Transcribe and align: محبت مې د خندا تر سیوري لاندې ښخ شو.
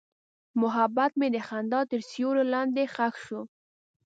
محبت 0.61 1.11
مې 1.19 1.27
د 1.35 1.37
خندا 1.47 1.81
تر 1.91 2.01
سیوري 2.09 2.45
لاندې 2.53 2.83
ښخ 2.93 3.13
شو. 3.25 3.41